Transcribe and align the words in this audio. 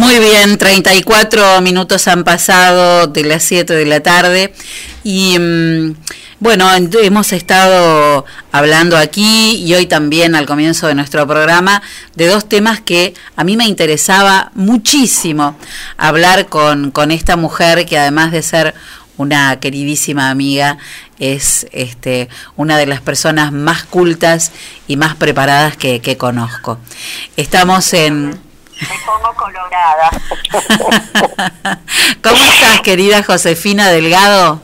Muy 0.00 0.18
bien, 0.18 0.56
34 0.56 1.60
minutos 1.60 2.08
han 2.08 2.24
pasado 2.24 3.06
de 3.06 3.22
las 3.22 3.42
7 3.42 3.74
de 3.74 3.84
la 3.84 4.00
tarde 4.00 4.54
y 5.04 5.38
mm, 5.38 5.94
bueno, 6.38 6.66
hemos 6.74 7.34
estado 7.34 8.24
hablando 8.50 8.96
aquí 8.96 9.56
y 9.56 9.74
hoy 9.74 9.84
también 9.84 10.34
al 10.34 10.46
comienzo 10.46 10.86
de 10.86 10.94
nuestro 10.94 11.26
programa 11.26 11.82
de 12.14 12.28
dos 12.28 12.48
temas 12.48 12.80
que 12.80 13.12
a 13.36 13.44
mí 13.44 13.58
me 13.58 13.66
interesaba 13.66 14.50
muchísimo 14.54 15.58
hablar 15.98 16.46
con, 16.46 16.92
con 16.92 17.10
esta 17.10 17.36
mujer 17.36 17.84
que 17.84 17.98
además 17.98 18.32
de 18.32 18.40
ser 18.40 18.74
una 19.18 19.60
queridísima 19.60 20.30
amiga, 20.30 20.78
es 21.18 21.66
este, 21.72 22.30
una 22.56 22.78
de 22.78 22.86
las 22.86 23.02
personas 23.02 23.52
más 23.52 23.84
cultas 23.84 24.50
y 24.88 24.96
más 24.96 25.14
preparadas 25.14 25.76
que, 25.76 26.00
que 26.00 26.16
conozco. 26.16 26.78
Estamos 27.36 27.92
en 27.92 28.49
me 28.80 28.98
pongo 29.04 29.34
colorada. 29.34 30.10
¿Cómo 32.22 32.36
estás, 32.36 32.80
querida 32.82 33.22
Josefina 33.22 33.88
Delgado? 33.90 34.60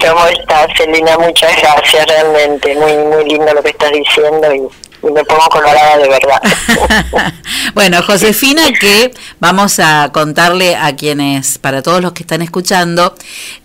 ¿Cómo 0.00 0.26
estás, 0.26 0.66
Celina? 0.76 1.16
Muchas 1.18 1.52
gracias, 1.60 2.06
realmente. 2.06 2.74
Muy, 2.74 2.96
muy 2.96 3.24
lindo 3.28 3.54
lo 3.54 3.62
que 3.62 3.70
estás 3.70 3.92
diciendo 3.92 4.52
y, 4.54 4.62
me 5.04 5.22
pongo 5.24 5.46
colorada 5.50 5.98
de 5.98 6.08
verdad. 6.08 6.40
bueno, 7.74 8.02
Josefina, 8.02 8.62
que 8.80 9.12
vamos 9.38 9.78
a 9.78 10.08
contarle 10.14 10.76
a 10.76 10.96
quienes, 10.96 11.58
para 11.58 11.82
todos 11.82 12.00
los 12.00 12.12
que 12.12 12.22
están 12.22 12.40
escuchando, 12.40 13.14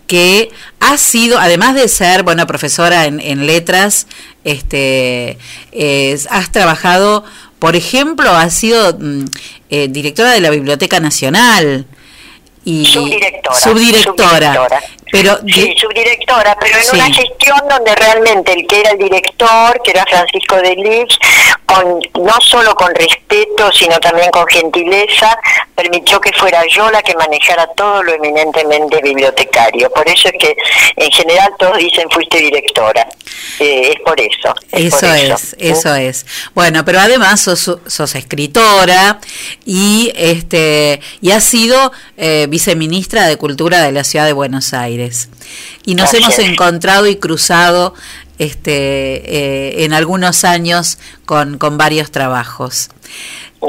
que 0.06 0.50
ha 0.80 0.98
sido, 0.98 1.38
además 1.38 1.74
de 1.74 1.88
ser, 1.88 2.24
bueno, 2.24 2.46
profesora 2.46 3.06
en, 3.06 3.20
en 3.20 3.46
letras, 3.46 4.06
este, 4.44 5.38
has 6.28 6.52
trabajado 6.52 7.24
por 7.60 7.76
ejemplo, 7.76 8.30
ha 8.30 8.50
sido 8.50 8.96
mm, 8.98 9.24
eh, 9.68 9.86
directora 9.88 10.32
de 10.32 10.40
la 10.40 10.50
Biblioteca 10.50 10.98
Nacional. 10.98 11.86
Y 12.64 12.84
subdirectora. 12.84 13.60
Subdirectora. 13.60 14.80
Pero 15.12 15.38
sí, 15.46 15.74
subdirectora, 15.76 16.56
pero 16.60 16.78
en 16.78 16.94
una 16.94 17.12
gestión 17.12 17.58
donde 17.68 17.94
realmente 17.96 18.52
el 18.52 18.66
que 18.66 18.80
era 18.80 18.90
el 18.90 18.98
director, 18.98 19.80
que 19.82 19.90
era 19.90 20.04
Francisco 20.04 20.56
de 20.56 20.76
Lich, 20.76 21.18
con, 21.70 22.24
no 22.24 22.34
solo 22.40 22.74
con 22.74 22.92
respeto, 22.94 23.70
sino 23.72 23.98
también 24.00 24.30
con 24.30 24.46
gentileza, 24.46 25.38
permitió 25.74 26.20
que 26.20 26.32
fuera 26.32 26.64
yo 26.66 26.90
la 26.90 27.02
que 27.02 27.14
manejara 27.14 27.66
todo 27.76 28.02
lo 28.02 28.12
eminentemente 28.12 29.00
bibliotecario. 29.02 29.90
Por 29.90 30.08
eso 30.08 30.28
es 30.28 30.34
que 30.38 30.56
en 30.96 31.10
general 31.10 31.50
todos 31.58 31.78
dicen 31.78 32.10
fuiste 32.10 32.38
directora. 32.38 33.06
Eh, 33.60 33.92
es 33.94 34.00
por 34.04 34.20
eso. 34.20 34.54
eso, 34.72 35.14
es, 35.14 35.56
eso 35.58 35.94
es. 35.94 36.26
Bueno, 36.54 36.84
pero 36.84 37.00
además 37.00 37.40
sos, 37.40 37.78
sos 37.86 38.14
escritora 38.14 39.20
y 39.64 40.12
este 40.16 41.00
y 41.20 41.30
has 41.30 41.44
sido 41.44 41.92
eh, 42.16 42.46
viceministra 42.48 43.26
de 43.26 43.36
Cultura 43.36 43.82
de 43.82 43.92
la 43.92 44.04
Ciudad 44.04 44.26
de 44.26 44.32
Buenos 44.32 44.74
Aires. 44.74 45.28
Y 45.84 45.94
nos 45.94 46.12
hemos 46.14 46.38
encontrado 46.38 47.06
y 47.06 47.16
cruzado 47.16 47.94
este, 48.40 48.72
eh, 48.72 49.84
en 49.84 49.92
algunos 49.92 50.44
años 50.44 50.98
con, 51.26 51.58
con 51.58 51.76
varios 51.76 52.10
trabajos. 52.10 52.88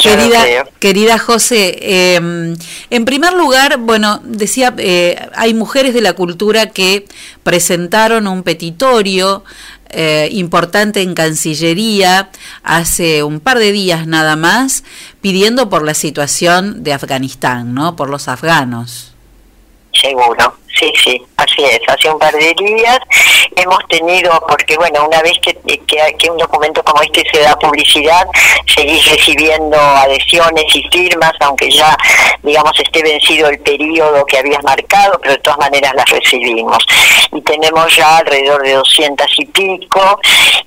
querida, 0.02 0.64
querida 0.80 1.20
José, 1.20 2.16
em, 2.16 2.56
en 2.90 3.04
primer 3.04 3.34
lugar, 3.34 3.80
bueno, 3.80 4.22
decía, 4.24 4.74
eh, 4.78 5.28
hay 5.36 5.54
mujeres 5.54 5.94
de 5.94 6.00
la 6.00 6.14
cultura 6.14 6.68
que 6.68 7.06
presentaron 7.44 8.28
un 8.28 8.44
petitorio 8.44 9.44
eh, 9.90 10.30
importante 10.32 11.02
en 11.02 11.16
Cancillería 11.16 12.30
hace 12.64 13.24
un 13.24 13.42
par 13.42 13.60
de 13.60 13.74
días 13.74 14.08
nada 14.08 14.38
más, 14.38 14.86
pidiendo 15.20 15.70
por 15.70 15.84
la 15.84 15.94
situación 15.94 16.82
de 16.82 16.94
Afganistán, 16.94 17.74
¿no? 17.74 17.98
Por 17.98 18.10
los 18.10 18.30
afganos. 18.30 19.12
Seguro. 19.92 20.61
Sí, 20.78 20.92
sí, 21.04 21.22
así 21.38 21.64
es. 21.64 21.80
Hace 21.88 22.10
un 22.10 22.18
par 22.18 22.34
de 22.34 22.54
días 22.54 23.00
hemos 23.56 23.80
tenido, 23.88 24.32
porque 24.48 24.76
bueno, 24.78 25.06
una 25.06 25.22
vez 25.22 25.34
que, 25.42 25.54
que, 25.56 26.32
un 26.32 26.38
documento 26.38 26.82
como 26.84 27.02
este 27.02 27.24
se 27.32 27.42
da 27.42 27.58
publicidad, 27.60 28.26
seguís 28.74 29.06
recibiendo 29.12 29.78
adhesiones 29.78 30.66
y 30.74 30.84
firmas, 30.90 31.34
aunque 31.42 31.70
ya, 31.70 31.96
digamos, 32.42 32.72
esté 32.80 33.04
vencido 33.04 33.50
el 33.50 33.60
periodo 33.60 34.26
que 34.26 34.38
habías 34.38 34.64
marcado, 34.64 35.20
pero 35.22 35.36
de 35.36 35.42
todas 35.42 35.60
maneras 35.60 35.94
las 35.96 36.10
recibimos. 36.10 36.86
Y 37.34 37.42
tenemos 37.42 37.96
ya 37.96 38.18
alrededor 38.18 38.62
de 38.64 38.74
doscientas 38.74 39.28
y 39.38 39.46
pico, 39.46 40.20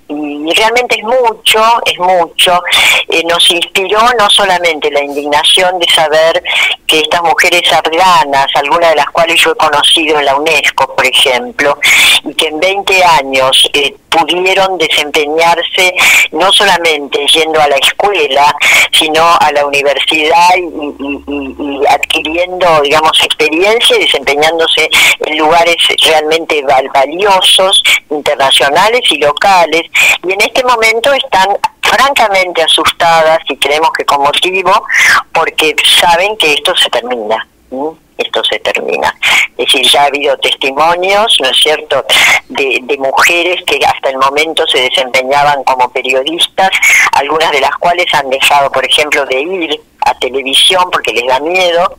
y 0.09 0.53
realmente 0.55 0.97
es 0.97 1.05
mucho, 1.05 1.63
es 1.87 1.99
mucho. 1.99 2.63
Eh, 3.09 3.23
nos 3.25 3.51
inspiró 3.51 4.01
no 4.19 4.29
solamente 4.31 4.91
la 4.91 5.03
indignación 5.03 5.79
de 5.79 5.87
saber 5.93 6.43
que 6.87 7.01
estas 7.01 7.23
mujeres 7.23 7.63
afganas, 7.73 8.47
algunas 8.55 8.91
de 8.91 8.97
las 8.97 9.11
cuales 9.11 9.41
yo 9.41 9.53
he 9.53 9.57
conocido, 9.57 10.19
en 10.19 10.27
la 10.27 10.37
UNESCO, 10.37 10.95
por 10.95 11.07
ejemplo, 11.07 11.79
y 12.25 12.35
que 12.35 12.49
en 12.49 12.61
20 12.61 13.05
años 13.05 13.71
eh, 13.73 13.95
pudieron 14.15 14.79
desempeñarse 14.79 15.95
no 16.33 16.53
solamente 16.53 17.27
yendo 17.27 17.61
a 17.61 17.69
la 17.69 17.77
escuela, 17.77 18.55
sino 18.93 19.23
a 19.41 19.51
la 19.53 19.67
universidad 19.67 20.51
y, 20.57 21.87
adquiriendo, 21.87 22.81
digamos, 22.83 23.21
experiencia 23.25 23.97
y 23.97 24.03
desempeñándose 24.03 24.89
en 25.27 25.39
lugares 25.39 25.77
realmente 26.07 26.54
valiosos, 26.63 27.83
internacionales 28.11 29.03
y 29.11 29.19
locales. 29.19 29.83
Y 30.23 30.33
en 30.33 30.41
este 30.41 30.65
momento 30.65 31.13
están 31.13 31.49
francamente 31.83 32.63
asustadas 32.63 33.39
y 33.49 33.57
creemos 33.57 33.91
que 33.97 34.05
con 34.05 34.23
motivo, 34.23 34.73
porque 35.33 35.75
saben 36.01 36.37
que 36.37 36.55
esto 36.55 36.75
se 36.77 36.91
termina 36.91 37.47
esto 38.19 38.43
se 38.45 38.59
termina. 38.61 39.15
Es 39.57 39.67
decir, 39.67 39.91
ya 39.91 40.03
ha 40.03 40.07
habido 40.07 40.37
testimonios, 40.39 41.37
¿no 41.41 41.49
es 41.49 41.57
cierto?, 41.63 42.05
de, 42.49 42.79
de, 42.83 42.99
mujeres 42.99 43.63
que 43.67 43.79
hasta 43.85 44.11
el 44.11 44.19
momento 44.19 44.67
se 44.67 44.83
desempeñaban 44.83 45.65
como 45.65 45.91
periodistas, 45.91 46.71
algunas 47.13 47.51
de 47.51 47.61
las 47.61 47.75
cuales 47.77 48.07
han 48.15 48.31
dejado, 48.31 48.71
por 48.71 48.85
ejemplo, 48.85 49.25
de 49.27 49.41
ir 49.41 49.81
a 50.03 50.15
televisión 50.19 50.85
porque 50.93 51.13
les 51.13 51.27
da 51.27 51.41
miedo 51.41 51.99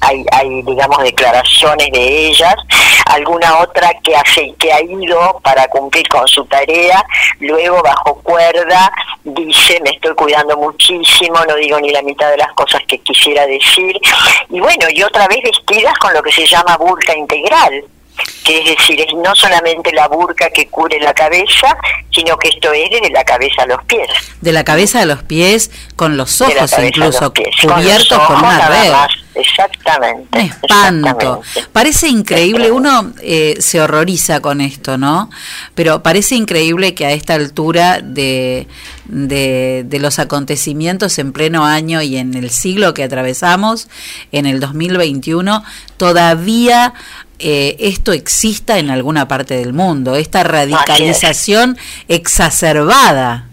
hay, 0.00 0.62
digamos 0.62 1.02
declaraciones 1.02 1.90
de 1.92 2.28
ellas, 2.28 2.54
alguna 3.06 3.58
otra 3.58 3.90
que 4.02 4.14
hace 4.14 4.54
que 4.58 4.72
ha 4.72 4.82
ido 4.82 5.40
para 5.42 5.66
cumplir 5.68 6.06
con 6.08 6.26
su 6.28 6.44
tarea, 6.46 7.04
luego 7.40 7.82
bajo 7.82 8.14
cuerda 8.22 8.90
dice 9.24 9.80
me 9.82 9.90
estoy 9.90 10.14
cuidando 10.14 10.56
muchísimo, 10.56 11.44
no 11.46 11.54
digo 11.56 11.80
ni 11.80 11.90
la 11.90 12.02
mitad 12.02 12.30
de 12.30 12.38
las 12.38 12.52
cosas 12.52 12.82
que 12.86 12.98
quisiera 12.98 13.46
decir, 13.46 13.98
y 14.50 14.60
bueno, 14.60 14.86
y 14.90 15.02
otra 15.02 15.26
vez 15.28 15.40
vestidas 15.42 15.96
con 15.98 16.12
lo 16.14 16.22
que 16.22 16.32
se 16.32 16.46
llama 16.46 16.76
burka 16.76 17.16
integral, 17.16 17.84
que 18.48 18.58
es 18.60 18.78
decir, 18.78 18.98
es 18.98 19.12
no 19.14 19.34
solamente 19.34 19.92
la 19.92 20.08
burka 20.08 20.48
que 20.48 20.68
cubre 20.68 20.98
la 21.00 21.12
cabeza, 21.12 21.76
sino 22.10 22.38
que 22.38 22.48
esto 22.48 22.72
es 22.72 22.90
de 22.90 23.10
la 23.10 23.22
cabeza 23.22 23.62
a 23.62 23.66
los 23.66 23.84
pies. 23.84 24.08
De 24.40 24.52
la 24.52 24.64
cabeza 24.64 25.02
a 25.02 25.04
los 25.04 25.22
pies, 25.22 25.70
con 25.96 26.16
los 26.16 26.40
ojos 26.40 26.72
incluso 26.82 27.30
cubiertos 27.34 28.18
con, 28.20 28.38
una 28.38 28.68
red. 28.68 28.92
Exactamente. 29.34 30.50
espanto. 30.62 31.42
Parece 31.72 32.08
increíble, 32.08 32.72
uno 32.72 33.12
eh, 33.22 33.56
se 33.60 33.82
horroriza 33.82 34.40
con 34.40 34.62
esto, 34.62 34.96
¿no? 34.96 35.30
Pero 35.74 36.02
parece 36.02 36.34
increíble 36.34 36.94
que 36.94 37.04
a 37.04 37.12
esta 37.12 37.34
altura 37.34 38.00
de, 38.02 38.66
de, 39.04 39.84
de, 39.86 39.98
los 40.00 40.18
acontecimientos 40.18 41.18
en 41.18 41.32
pleno 41.32 41.66
año 41.66 42.00
y 42.02 42.16
en 42.16 42.34
el 42.34 42.50
siglo 42.50 42.94
que 42.94 43.04
atravesamos, 43.04 43.88
en 44.32 44.46
el 44.46 44.58
2021, 44.58 45.62
todavía 45.98 46.94
eh, 47.40 47.76
esto 47.78 48.12
exista 48.38 48.78
en 48.78 48.88
alguna 48.88 49.26
parte 49.26 49.54
del 49.54 49.72
mundo, 49.72 50.14
esta 50.14 50.44
radicalización 50.44 51.76
exacerbada. 52.06 53.48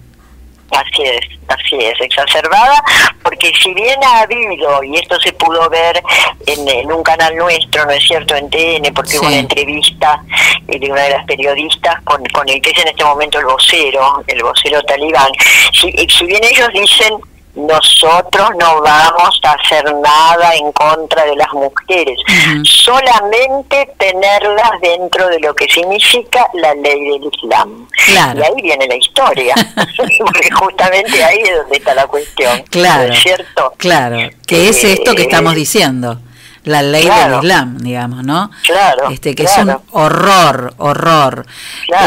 Así 0.69 1.01
es, 1.01 1.25
así 1.47 1.75
es, 1.77 1.99
exacerbada, 2.01 2.83
porque 3.23 3.51
si 3.63 3.73
bien 3.73 3.97
ha 4.03 4.21
habido, 4.21 4.83
y 4.83 4.95
esto 4.97 5.19
se 5.21 5.33
pudo 5.33 5.67
ver 5.71 6.03
en, 6.45 6.91
un 6.91 7.01
canal 7.01 7.35
nuestro, 7.35 7.83
¿no 7.85 7.91
es 7.93 8.03
cierto?, 8.03 8.35
en 8.35 8.47
TN, 8.51 8.93
porque 8.93 9.17
hubo 9.17 9.25
una 9.25 9.39
entrevista 9.39 10.21
eh, 10.67 10.77
de 10.77 10.91
una 10.91 11.01
de 11.01 11.09
las 11.09 11.25
periodistas 11.25 11.95
con, 12.03 12.23
con 12.25 12.47
el 12.47 12.61
que 12.61 12.69
es 12.69 12.77
en 12.77 12.89
este 12.89 13.03
momento 13.03 13.39
el 13.39 13.45
vocero, 13.45 14.23
el 14.27 14.43
vocero 14.43 14.83
talibán, 14.83 15.31
si, 15.73 15.91
si 15.91 16.25
bien 16.27 16.43
ellos 16.43 16.69
dicen 16.73 17.15
nosotros 17.55 18.49
no 18.59 18.81
vamos 18.81 19.39
a 19.43 19.51
hacer 19.53 19.83
nada 19.95 20.53
en 20.55 20.71
contra 20.73 21.25
de 21.25 21.35
las 21.35 21.51
mujeres, 21.53 22.19
solamente 22.63 23.93
tenerlas 23.97 24.71
dentro 24.81 25.27
de 25.29 25.39
lo 25.39 25.53
que 25.55 25.67
significa 25.67 26.47
la 26.53 26.73
ley 26.75 26.99
del 27.11 27.29
Islam. 27.33 27.87
Y 28.07 28.17
ahí 28.17 28.61
viene 28.61 28.87
la 28.87 28.95
historia, 28.95 29.55
porque 30.19 30.51
justamente 30.51 31.23
ahí 31.23 31.39
es 31.39 31.57
donde 31.57 31.77
está 31.77 31.93
la 31.93 32.07
cuestión. 32.07 32.61
Claro, 32.69 33.13
cierto? 33.15 33.73
Claro, 33.77 34.17
que 34.45 34.69
es 34.69 34.83
esto 34.83 35.15
que 35.15 35.23
eh, 35.23 35.25
estamos 35.25 35.55
diciendo 35.55 36.19
la 36.65 36.81
ley 36.81 37.07
del 37.07 37.35
Islam, 37.39 37.77
digamos, 37.77 38.23
¿no? 38.23 38.51
Claro. 38.63 39.09
Este, 39.09 39.33
que 39.33 39.43
es 39.43 39.57
un 39.57 39.77
horror, 39.91 40.73
horror. 40.77 41.45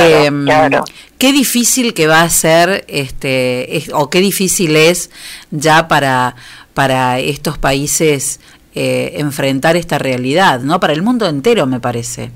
Em, 0.00 0.46
qué 1.16 1.32
difícil 1.32 1.94
que 1.94 2.06
va 2.06 2.22
a 2.22 2.30
ser, 2.30 2.84
este, 2.88 3.84
o 3.92 4.10
qué 4.10 4.20
difícil 4.20 4.76
es 4.76 5.10
ya 5.50 5.88
para 5.88 6.36
para 6.78 7.18
estos 7.18 7.58
países 7.58 8.38
eh, 8.72 9.14
enfrentar 9.16 9.74
esta 9.74 9.98
realidad, 9.98 10.60
¿no? 10.60 10.78
Para 10.78 10.92
el 10.92 11.02
mundo 11.02 11.26
entero, 11.26 11.66
me 11.66 11.80
parece. 11.80 12.30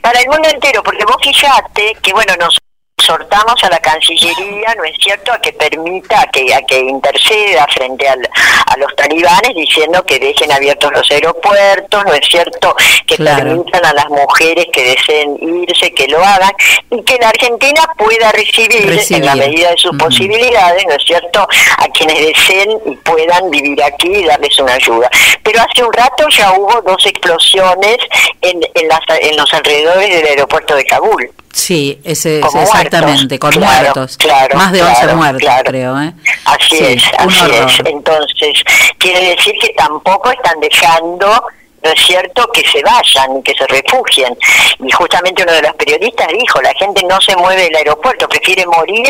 Para 0.00 0.18
el 0.20 0.28
mundo 0.28 0.48
entero, 0.48 0.82
porque 0.82 1.04
vos 1.04 1.16
fijate 1.22 1.94
que, 2.00 2.14
bueno, 2.14 2.32
nos 2.40 2.56
exhortamos 2.98 3.62
a 3.62 3.70
la 3.70 3.78
Cancillería, 3.78 4.74
¿no 4.76 4.84
es 4.84 4.96
cierto?, 5.00 5.32
a 5.32 5.40
que 5.40 5.52
permita, 5.52 6.20
a 6.20 6.26
que, 6.26 6.52
a 6.52 6.60
que 6.62 6.78
interceda 6.80 7.66
frente 7.72 8.08
al, 8.08 8.28
a 8.66 8.76
los 8.76 8.94
talibanes 8.96 9.54
diciendo 9.54 10.04
que 10.04 10.18
dejen 10.18 10.50
abiertos 10.50 10.90
los 10.92 11.10
aeropuertos, 11.10 12.04
¿no 12.04 12.12
es 12.12 12.26
cierto?, 12.28 12.74
que 13.06 13.16
permitan 13.16 13.84
a 13.86 13.92
las 13.92 14.08
mujeres 14.08 14.66
que 14.72 14.82
deseen 14.84 15.38
irse, 15.62 15.92
que 15.94 16.08
lo 16.08 16.18
hagan, 16.18 16.52
y 16.90 17.02
que 17.04 17.16
la 17.18 17.28
Argentina 17.28 17.88
pueda 17.96 18.32
recibir, 18.32 19.00
en 19.10 19.24
la 19.24 19.36
medida 19.36 19.70
de 19.70 19.76
sus 19.78 19.96
posibilidades, 19.96 20.84
¿no 20.86 20.94
es 20.94 21.04
cierto?, 21.04 21.46
a 21.78 21.88
quienes 21.88 22.18
deseen 22.18 22.78
y 22.84 22.96
puedan 22.96 23.50
vivir 23.50 23.82
aquí 23.82 24.08
y 24.08 24.24
darles 24.24 24.58
una 24.58 24.74
ayuda. 24.74 25.08
Pero 25.42 25.60
hace 25.62 25.84
un 25.84 25.92
rato 25.92 26.28
ya 26.30 26.52
hubo 26.52 26.82
dos 26.82 27.06
explosiones 27.06 27.98
en, 28.42 28.60
en, 28.74 28.88
las, 28.88 29.00
en 29.20 29.36
los 29.36 29.52
alrededores 29.54 30.08
del 30.08 30.26
aeropuerto 30.26 30.74
de 30.74 30.84
Kabul. 30.84 31.30
Sí, 31.58 32.00
ese, 32.04 32.38
exactamente, 32.38 33.38
con 33.38 33.58
muertos. 33.58 34.16
Más 34.54 34.72
de 34.72 34.82
11 34.82 35.14
muertos, 35.14 35.50
creo. 35.64 36.00
¿eh? 36.00 36.12
Así 36.44 36.78
es, 36.78 37.02
así 37.18 37.50
es. 37.50 37.80
Entonces, 37.84 38.62
quiere 38.96 39.30
decir 39.30 39.54
que 39.60 39.70
tampoco 39.70 40.30
están 40.30 40.60
dejando 40.60 41.44
no 41.82 41.90
es 41.92 42.06
cierto 42.06 42.48
que 42.52 42.62
se 42.68 42.82
vayan, 42.82 43.42
que 43.42 43.54
se 43.54 43.66
refugien. 43.66 44.36
Y 44.80 44.90
justamente 44.90 45.42
uno 45.42 45.52
de 45.52 45.62
los 45.62 45.74
periodistas 45.74 46.26
dijo, 46.28 46.60
la 46.60 46.74
gente 46.74 47.02
no 47.08 47.20
se 47.20 47.36
mueve 47.36 47.62
del 47.62 47.76
aeropuerto, 47.76 48.28
prefiere 48.28 48.66
morir 48.66 49.08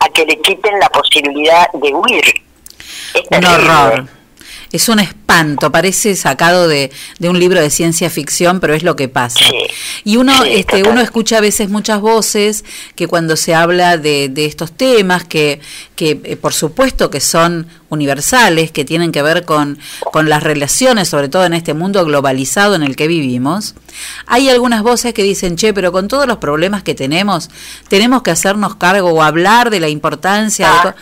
a 0.00 0.08
que 0.10 0.26
le 0.26 0.38
quiten 0.40 0.78
la 0.78 0.90
posibilidad 0.90 1.70
de 1.72 1.94
huir. 1.94 2.42
un 3.30 3.44
horror. 3.44 4.06
Es 4.72 4.88
un 4.88 4.98
espanto, 4.98 5.70
parece 5.70 6.16
sacado 6.16 6.66
de, 6.66 6.90
de, 7.18 7.28
un 7.28 7.38
libro 7.38 7.60
de 7.60 7.70
ciencia 7.70 8.10
ficción, 8.10 8.58
pero 8.58 8.74
es 8.74 8.82
lo 8.82 8.96
que 8.96 9.08
pasa. 9.08 9.40
y 10.04 10.16
uno, 10.16 10.44
este, 10.44 10.82
uno 10.82 11.00
escucha 11.00 11.38
a 11.38 11.40
veces 11.40 11.68
muchas 11.68 12.00
voces 12.00 12.64
que 12.94 13.06
cuando 13.06 13.36
se 13.36 13.54
habla 13.54 13.98
de, 13.98 14.28
de 14.28 14.46
estos 14.46 14.72
temas, 14.72 15.24
que, 15.24 15.60
que 15.94 16.20
eh, 16.24 16.36
por 16.36 16.54
supuesto 16.54 17.10
que 17.10 17.20
son 17.20 17.66
universales, 17.92 18.72
que 18.72 18.84
tienen 18.84 19.12
que 19.12 19.22
ver 19.22 19.44
con, 19.44 19.78
con 20.10 20.28
las 20.28 20.42
relaciones, 20.42 21.08
sobre 21.08 21.28
todo 21.28 21.44
en 21.44 21.52
este 21.52 21.74
mundo 21.74 22.04
globalizado 22.04 22.74
en 22.74 22.82
el 22.82 22.96
que 22.96 23.06
vivimos, 23.06 23.74
hay 24.26 24.48
algunas 24.48 24.82
voces 24.82 25.12
que 25.14 25.22
dicen, 25.22 25.56
che, 25.56 25.74
pero 25.74 25.92
con 25.92 26.08
todos 26.08 26.26
los 26.26 26.38
problemas 26.38 26.82
que 26.82 26.94
tenemos, 26.94 27.50
tenemos 27.88 28.22
que 28.22 28.30
hacernos 28.30 28.76
cargo 28.76 29.10
o 29.10 29.22
hablar 29.22 29.70
de 29.70 29.80
la 29.80 29.88
importancia. 29.88 30.68
Ah. 30.72 30.94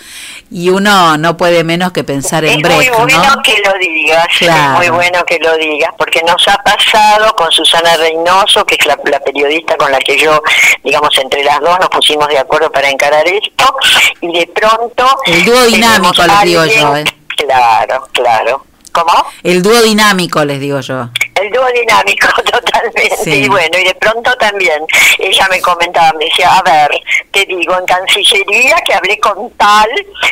y 0.50 0.70
uno 0.70 1.16
no 1.16 1.36
puede 1.36 1.62
menos 1.62 1.92
que 1.92 2.02
pensar 2.02 2.44
en 2.44 2.60
Brecht. 2.60 2.82
Es 2.82 2.98
muy 2.98 3.12
bueno 3.12 3.42
que 3.44 3.62
lo 3.64 3.72
digas, 3.78 4.26
es 4.40 4.50
muy 4.76 4.88
bueno 4.88 5.24
que 5.24 5.38
lo 5.38 5.56
digas, 5.56 5.92
porque 5.96 6.22
nos 6.22 6.46
ha 6.48 6.56
pasado 6.56 7.34
con 7.36 7.50
Susana 7.52 7.96
Reynoso, 7.96 8.64
que 8.64 8.74
es 8.74 8.86
la, 8.86 8.96
periodista 8.96 9.76
con 9.76 9.92
la 9.92 9.98
que 9.98 10.18
yo, 10.18 10.42
digamos, 10.82 11.16
entre 11.18 11.44
las 11.44 11.60
dos 11.60 11.78
nos 11.78 11.88
pusimos 11.88 12.28
de 12.28 12.38
acuerdo 12.38 12.70
para 12.72 12.90
encarar 12.90 13.26
esto, 13.26 13.76
y 14.20 14.38
de 14.38 14.46
pronto... 14.48 15.06
El 15.26 15.44
dúo 15.44 15.62
dinámico, 15.66 16.22
les 16.24 16.40
digo 16.42 16.64
yo. 16.66 16.79
¿Eh? 16.96 17.04
Claro, 17.36 18.08
claro. 18.12 18.64
¿Cómo? 18.92 19.12
El 19.42 19.62
dúo 19.62 19.80
dinámico, 19.82 20.44
les 20.44 20.60
digo 20.60 20.80
yo. 20.80 21.08
El 21.40 21.50
dúo 21.50 21.66
dinámico, 21.72 22.26
totalmente. 22.42 23.36
Y 23.36 23.48
bueno, 23.48 23.78
y 23.78 23.84
de 23.84 23.94
pronto 23.94 24.32
también 24.34 24.84
ella 25.18 25.46
me 25.48 25.60
comentaba, 25.60 26.12
me 26.18 26.24
decía, 26.24 26.50
a 26.52 26.62
ver, 26.62 26.90
te 27.30 27.46
digo, 27.46 27.78
en 27.78 27.86
Cancillería 27.86 28.76
que 28.84 28.94
hablé 28.94 29.18
con 29.20 29.50
tal, 29.52 29.88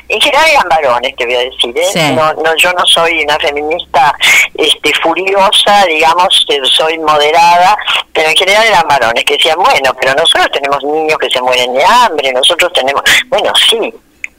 en 0.09 0.21
general 0.21 0.50
eran 0.50 0.69
varones, 0.69 1.15
te 1.17 1.25
voy 1.25 1.37
a 1.37 1.41
decir, 1.41 1.75
¿eh? 1.77 2.12
No, 2.12 2.33
no, 2.35 2.56
yo 2.56 2.73
no 2.73 2.85
soy 2.87 3.23
una 3.23 3.39
feminista 3.39 4.12
este, 4.55 4.93
furiosa, 5.03 5.87
digamos, 5.87 6.47
soy 6.65 6.99
moderada, 6.99 7.77
pero 8.12 8.29
en 8.29 8.37
general 8.37 8.67
eran 8.67 8.89
varones 8.89 9.25
que 9.25 9.35
decían, 9.35 9.56
bueno, 9.59 9.95
pero 10.00 10.15
nosotros 10.15 10.49
tenemos 10.53 10.83
niños 10.83 11.19
que 11.19 11.31
se 11.31 11.41
mueren 11.41 11.73
de 11.75 11.85
hambre, 11.85 12.33
nosotros 12.33 12.73
tenemos, 12.73 13.03
bueno, 13.29 13.53
sí, 13.71 13.95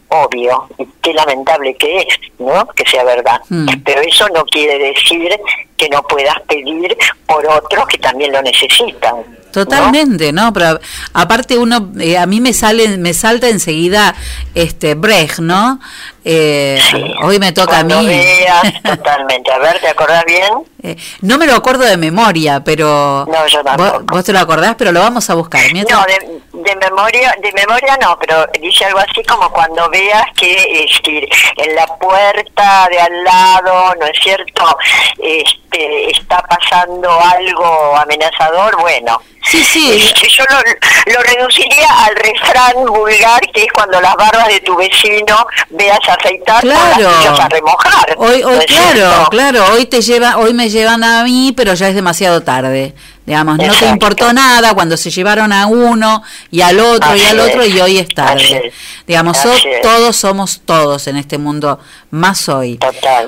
obvio, 0.09 0.67
y 0.77 0.87
qué 1.01 1.13
lamentable 1.13 1.75
que 1.75 1.99
es, 1.99 2.19
¿no? 2.39 2.67
Que 2.67 2.83
sea 2.89 3.03
verdad. 3.03 3.39
Mm. 3.49 3.67
Pero 3.83 4.01
eso 4.01 4.27
no 4.29 4.43
quiere 4.45 4.77
decir 4.79 5.39
que 5.77 5.89
no 5.89 6.03
puedas 6.03 6.39
pedir 6.47 6.95
por 7.25 7.45
otros 7.47 7.87
que 7.87 7.97
también 7.97 8.31
lo 8.31 8.41
necesitan. 8.41 9.15
Totalmente, 9.51 10.31
¿no? 10.31 10.53
Pero 10.53 10.79
aparte 11.13 11.57
uno, 11.57 11.91
eh, 11.99 12.17
a 12.17 12.25
mí 12.25 12.39
me 12.39 12.53
sale, 12.53 12.97
me 12.97 13.13
salta 13.13 13.47
enseguida 13.47 14.13
este 14.53 14.93
Brecht, 14.93 15.39
¿no? 15.39 15.79
Eh, 16.23 16.79
hoy 17.23 17.39
me 17.39 17.51
toca 17.51 17.79
a 17.79 17.83
mí. 17.83 17.93
totalmente. 18.83 19.51
A 19.51 19.57
ver, 19.57 19.79
¿te 19.79 19.87
acordás 19.87 20.23
bien? 20.25 20.43
Eh, 20.83 20.95
no 21.21 21.37
me 21.37 21.47
lo 21.47 21.55
acuerdo 21.55 21.83
de 21.83 21.97
memoria, 21.97 22.63
pero... 22.63 23.25
No, 23.27 23.47
yo 23.47 23.63
tampoco. 23.63 24.03
Vos, 24.03 24.23
te 24.23 24.33
lo 24.33 24.39
acordás, 24.39 24.75
pero 24.77 24.91
lo 24.91 24.99
vamos 24.99 25.29
a 25.29 25.33
buscar. 25.33 25.61
No, 25.73 25.81
de, 25.81 26.41
memoria 26.75 27.35
de 27.41 27.51
memoria 27.53 27.97
no, 28.01 28.17
pero 28.19 28.47
dice 28.59 28.85
algo 28.85 28.99
así 28.99 29.23
como 29.23 29.49
cuando 29.51 29.89
veas 29.89 30.25
que 30.35 30.85
este, 30.85 31.27
en 31.57 31.75
la 31.75 31.87
puerta 31.97 32.87
de 32.89 32.99
al 32.99 33.23
lado, 33.23 33.95
¿no 33.99 34.05
es 34.05 34.19
cierto? 34.21 34.77
Este, 35.17 36.11
está 36.11 36.41
pasando 36.43 37.09
algo 37.21 37.95
amenazador, 37.97 38.79
bueno 38.79 39.21
Sí, 39.45 39.63
sí. 39.63 39.91
Este, 39.91 40.29
yo 40.29 40.43
lo, 40.49 41.21
reduciría 41.23 41.87
al 42.05 42.15
refrán 42.15 42.85
vulgar 42.85 43.41
que 43.51 43.63
es 43.63 43.71
cuando 43.71 43.99
las 43.99 44.15
barbas 44.15 44.47
de 44.47 44.59
tu 44.59 44.75
vecino 44.75 45.47
veas 45.69 45.99
afeitar 46.07 46.61
claro. 46.61 47.09
a 47.09 47.49
remojar. 47.49 48.15
Hoy, 48.17 48.43
hoy 48.43 48.65
claro, 48.65 49.27
claro, 49.29 49.65
hoy 49.73 49.85
te 49.85 50.01
lleva, 50.01 50.37
hoy 50.37 50.53
me 50.53 50.69
llevan 50.69 51.03
a 51.03 51.23
mí, 51.23 51.53
pero 51.55 51.73
ya 51.73 51.87
es 51.87 51.95
demasiado 51.95 52.41
tarde. 52.41 52.93
Digamos, 53.29 53.59
no 53.59 53.71
te 53.75 53.87
importó 53.87 54.33
nada 54.33 54.73
cuando 54.73 54.97
se 54.97 55.11
llevaron 55.11 55.53
a 55.53 55.67
uno 55.67 56.23
y 56.49 56.61
al 56.61 56.79
otro 56.79 57.15
y 57.15 57.21
al 57.21 57.39
otro 57.39 57.63
y 57.63 57.79
hoy 57.79 57.99
es 57.99 58.09
tarde. 58.09 58.73
Digamos, 59.05 59.37
todos 59.83 60.15
somos 60.15 60.61
todos 60.65 61.05
en 61.05 61.15
este 61.15 61.37
mundo, 61.37 61.79
más 62.09 62.49
hoy. 62.49 62.79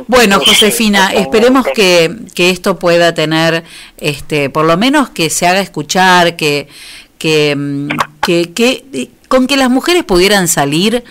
Bueno, 0.07 0.39
Josefina, 0.43 1.13
esperemos 1.13 1.67
que, 1.75 2.15
que 2.33 2.49
esto 2.49 2.79
pueda 2.79 3.13
tener, 3.13 3.63
este, 3.97 4.49
por 4.49 4.65
lo 4.65 4.75
menos 4.75 5.09
que 5.11 5.29
se 5.29 5.45
haga 5.45 5.59
escuchar, 5.59 6.35
que, 6.35 6.67
que, 7.19 7.55
mm, 7.55 7.89
que, 8.21 9.11
con 9.27 9.45
que 9.45 9.55
las 9.55 9.69
mujeres 9.69 10.03
pudieran 10.03 10.47
salir, 10.47 11.03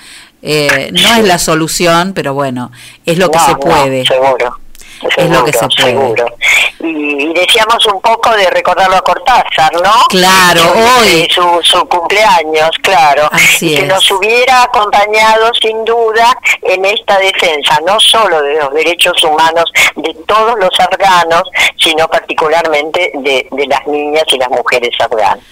eh, 0.43 0.91
no 0.91 1.15
es 1.15 1.25
la 1.29 1.39
solución, 1.39 2.13
pero 2.13 2.35
bueno, 2.35 2.73
es 3.07 3.19
lo 3.19 3.31
que 3.31 3.39
se 3.39 3.55
puede. 3.55 4.05
seguro 4.05 4.59
es 5.17 5.31
lo 5.31 5.45
que 5.45 5.53
se 5.53 5.67
puede. 5.67 5.91
Seguro. 5.91 6.27
Y, 6.81 7.33
decíamos 7.33 7.85
un 7.87 8.01
poco 8.01 8.31
de 8.33 8.49
recordarlo 8.51 8.97
a 8.97 9.03
Cortázar, 9.03 9.73
¿no? 9.75 9.93
Claro, 10.09 10.63
hoy. 10.99 11.29
Su, 11.31 11.61
su 11.63 11.87
cumpleaños, 11.87 12.71
claro. 12.83 13.29
Así 13.33 13.77
que 13.77 13.83
nos 13.83 14.11
hubiera 14.11 14.63
acompañado 14.65 15.51
sin 15.61 15.85
duda 15.85 16.37
en 16.63 16.85
esta 16.85 17.19
defensa, 17.19 17.79
no 17.87 17.99
solo 18.01 18.43
de 18.43 18.57
los 18.57 18.73
derechos 18.73 19.23
humanos 19.23 19.71
de 19.97 20.15
todos 20.27 20.59
los 20.59 20.79
afganos, 20.81 21.43
sino 21.79 22.09
particularmente 22.09 23.13
de, 23.15 23.47
de 23.51 23.67
las 23.67 23.87
niñas 23.87 24.25
y 24.29 24.39
las 24.39 24.51
mujeres 24.51 24.91
afganas. 25.01 25.45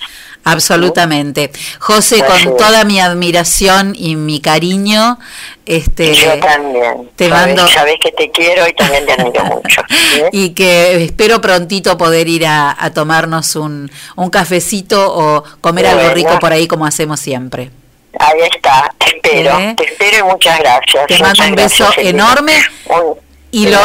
Absolutamente. 0.45 1.51
José, 1.79 2.25
con 2.25 2.57
toda 2.57 2.85
mi 2.85 3.01
admiración 3.01 3.95
y 3.97 4.17
mi 4.17 4.41
cariño, 4.41 5.19
este, 5.67 6.15
yo 6.15 6.39
también. 6.41 7.11
Te 7.15 7.29
mando. 7.29 7.69
Sabes 7.69 7.97
que 8.01 8.11
te 8.13 8.31
quiero 8.31 8.67
y 8.67 8.73
también 8.73 9.05
te 9.05 9.13
admiro 9.13 9.45
mucho. 9.45 9.83
Y 10.33 10.51
que 10.55 11.05
espero 11.05 11.41
prontito 11.41 11.99
poder 11.99 12.29
ir 12.29 12.47
a, 12.47 12.91
tomarnos 12.95 13.57
un, 13.57 13.91
un, 14.17 14.31
cafecito 14.31 15.13
o 15.15 15.45
comer 15.61 15.89
algo 15.89 16.11
rico 16.15 16.39
por 16.39 16.53
ahí 16.53 16.67
como 16.67 16.87
hacemos 16.87 17.21
siempre. 17.21 17.71
Ahí 18.19 18.41
está, 18.51 18.93
te 18.99 19.07
espero, 19.17 19.59
¿Eh? 19.59 19.75
te 19.77 19.85
espero 19.85 20.19
y 20.19 20.23
muchas 20.23 20.59
gracias. 20.59 21.07
Te 21.07 21.19
mando 21.19 21.45
un 21.45 21.55
beso 21.55 21.89
enorme. 21.99 22.55
y 23.51 23.69
lo, 23.69 23.79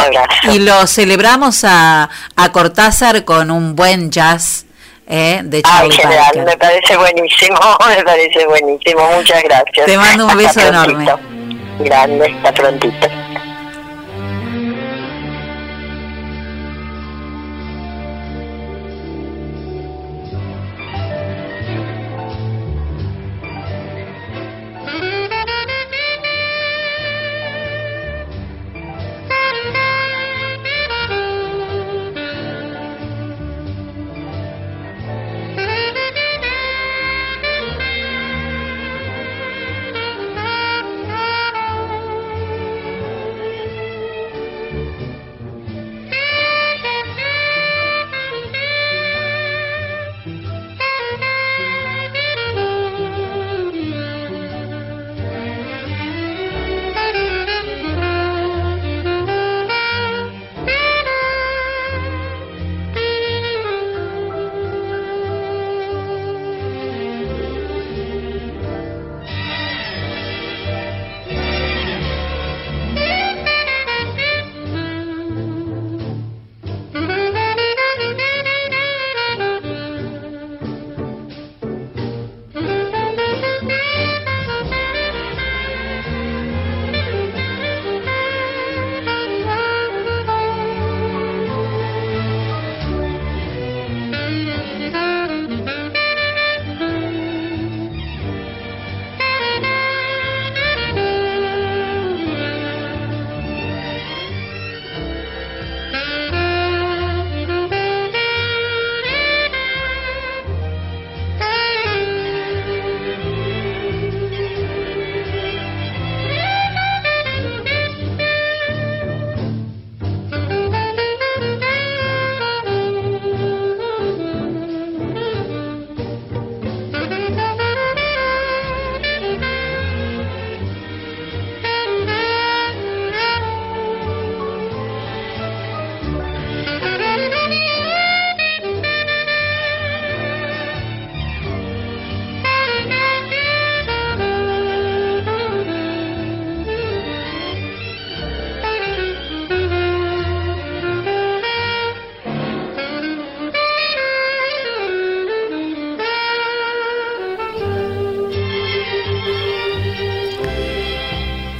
y 0.52 0.58
lo 0.60 0.86
celebramos 0.86 1.64
a, 1.64 2.08
a 2.34 2.52
Cortázar 2.52 3.24
con 3.24 3.50
un 3.50 3.76
buen 3.76 4.10
jazz 4.10 4.64
¿eh? 5.06 5.40
de 5.44 5.62
Charlie 5.62 5.96
Ay, 6.00 6.40
me 6.40 6.56
parece 6.56 6.96
buenísimo, 6.96 7.58
me 7.88 8.02
parece 8.04 8.46
buenísimo, 8.46 9.10
muchas 9.16 9.42
gracias. 9.42 9.86
Te 9.86 9.96
mando 9.96 10.26
un 10.26 10.36
beso 10.36 10.60
enorme. 10.60 11.06
Grande, 11.80 12.26
hasta 12.26 12.52
prontito. 12.52 13.23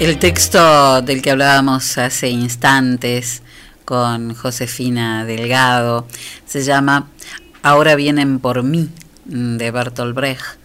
El 0.05 0.19
texto 0.19 1.01
del 1.01 1.23
que 1.23 1.31
hablábamos 1.31 1.97
hace 1.97 2.29
instantes 2.29 3.41
con 3.87 4.35
Josefina 4.35 5.25
Delgado 5.25 6.07
se 6.45 6.63
llama 6.63 7.09
Ahora 7.63 7.95
vienen 7.95 8.39
por 8.39 8.63
mí 8.63 8.91
de 9.25 9.71
Bertolt 9.71 10.15
Brecht 10.15 10.59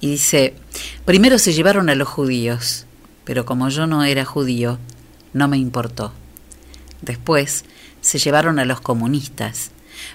y 0.00 0.10
dice, 0.10 0.56
primero 1.04 1.38
se 1.38 1.52
llevaron 1.52 1.88
a 1.88 1.94
los 1.94 2.08
judíos, 2.08 2.86
pero 3.22 3.46
como 3.46 3.68
yo 3.68 3.86
no 3.86 4.02
era 4.02 4.24
judío, 4.24 4.80
no 5.34 5.46
me 5.46 5.56
importó. 5.56 6.12
Después 7.00 7.64
se 8.00 8.18
llevaron 8.18 8.58
a 8.58 8.64
los 8.64 8.80
comunistas, 8.80 9.70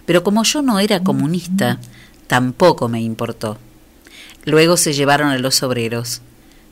pero 0.06 0.22
como 0.22 0.44
yo 0.44 0.62
no 0.62 0.82
era 0.82 1.02
comunista, 1.02 1.80
tampoco 2.28 2.90
me 2.90 3.02
importó. 3.02 3.58
Luego 4.44 4.76
se 4.76 4.92
llevaron 4.92 5.30
a 5.30 5.38
los 5.38 5.64
obreros, 5.64 6.22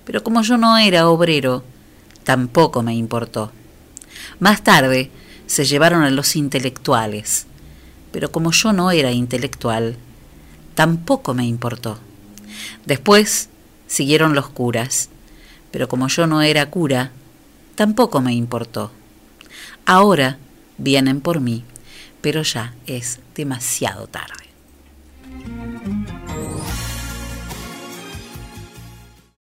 pero 0.04 0.22
como 0.22 0.42
yo 0.42 0.58
no 0.58 0.78
era 0.78 1.08
obrero, 1.08 1.64
tampoco 2.24 2.84
me 2.84 2.94
importó. 2.94 3.52
Más 4.40 4.64
tarde 4.64 5.12
se 5.48 5.66
llevaron 5.66 6.04
a 6.04 6.10
los 6.10 6.36
intelectuales, 6.36 7.46
pero 8.12 8.32
como 8.32 8.52
yo 8.52 8.74
no 8.74 8.92
era 8.92 9.12
intelectual, 9.12 9.98
tampoco 10.76 11.34
me 11.34 11.46
importó. 11.46 12.00
Después 12.86 13.50
siguieron 13.88 14.36
los 14.36 14.50
curas, 14.50 15.10
pero 15.72 15.88
como 15.88 16.08
yo 16.08 16.28
no 16.28 16.42
era 16.42 16.70
cura, 16.70 17.12
tampoco 17.76 18.22
me 18.22 18.34
importó. 18.34 18.92
Ahora 19.86 20.38
vienen 20.78 21.22
por 21.22 21.40
mí, 21.40 21.64
pero 22.22 22.42
ya 22.44 22.74
es 22.86 23.20
demasiado 23.36 24.08
tarde. 24.08 24.44